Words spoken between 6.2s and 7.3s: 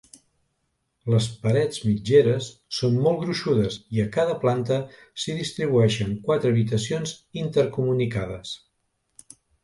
quatre habitacions